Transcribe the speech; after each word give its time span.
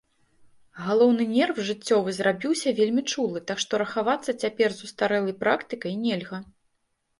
Галоўны 0.85 1.23
нерв 1.33 1.59
жыццёвы 1.67 2.13
зрабіўся 2.19 2.73
вельмі 2.81 3.05
чулы, 3.13 3.43
так 3.53 3.57
што 3.65 3.71
рахавацца 3.83 4.31
цяпер 4.47 4.69
з 4.81 4.91
устарэлай 4.91 5.39
практыкай 5.47 5.93
нельга. 6.05 6.45